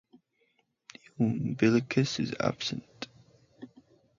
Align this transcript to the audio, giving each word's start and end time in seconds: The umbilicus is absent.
The 1.19 1.23
umbilicus 1.23 2.19
is 2.19 2.33
absent. 2.39 3.07